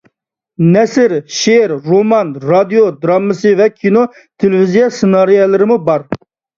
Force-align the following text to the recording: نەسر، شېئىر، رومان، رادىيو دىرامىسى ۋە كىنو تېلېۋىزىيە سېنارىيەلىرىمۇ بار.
نەسر، 0.75 1.13
شېئىر، 1.41 1.75
رومان، 1.91 2.33
رادىيو 2.47 2.89
دىرامىسى 3.05 3.55
ۋە 3.63 3.71
كىنو 3.79 4.09
تېلېۋىزىيە 4.19 4.93
سېنارىيەلىرىمۇ 5.01 5.83
بار. 5.89 6.13